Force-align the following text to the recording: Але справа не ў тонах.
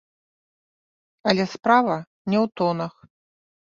Але 1.31 1.43
справа 1.53 1.97
не 2.29 2.37
ў 2.43 2.55
тонах. 2.63 2.93